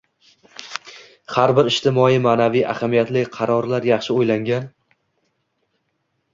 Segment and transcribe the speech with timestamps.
[1.33, 4.69] har bir ijtimoiy-ma’naviy ahamiyatli qarorlar yaxshi o‘ylangan